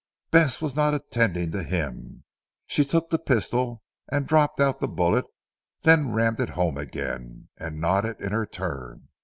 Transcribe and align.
Bess 0.31 0.63
was 0.63 0.75
not 0.75 0.95
attending 0.95 1.51
to 1.51 1.61
him. 1.61 2.23
She 2.65 2.83
took 2.83 3.11
the 3.11 3.19
pistol 3.19 3.83
and 4.11 4.25
dropped 4.27 4.59
out 4.59 4.79
the 4.79 4.87
bullet; 4.87 5.25
then 5.83 6.11
rammed 6.11 6.39
it 6.41 6.49
home 6.49 6.79
again, 6.79 7.49
and 7.59 7.79
nodded 7.79 8.19
in 8.19 8.31
her 8.31 8.47
turn. 8.47 9.09